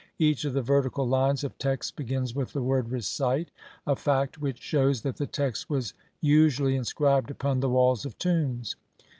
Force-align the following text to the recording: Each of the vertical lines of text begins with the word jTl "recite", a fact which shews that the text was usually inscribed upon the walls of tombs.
Each 0.17 0.45
of 0.45 0.53
the 0.53 0.63
vertical 0.63 1.07
lines 1.07 1.43
of 1.43 1.55
text 1.59 1.95
begins 1.95 2.33
with 2.33 2.53
the 2.53 2.63
word 2.63 2.87
jTl 2.87 2.91
"recite", 2.93 3.51
a 3.85 3.95
fact 3.95 4.39
which 4.39 4.59
shews 4.59 5.01
that 5.01 5.17
the 5.17 5.27
text 5.27 5.69
was 5.69 5.93
usually 6.21 6.75
inscribed 6.75 7.29
upon 7.29 7.59
the 7.59 7.69
walls 7.69 8.03
of 8.03 8.17
tombs. 8.17 8.75